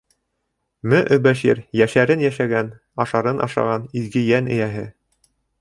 Мө-Өбәшир 0.93 1.61
йәшәрен 1.81 2.25
йәшәгән, 2.25 2.73
ашарын 3.07 3.47
ашаған 3.49 3.89
изге 4.03 4.29
йән 4.31 4.53
эйәһе. 4.57 4.91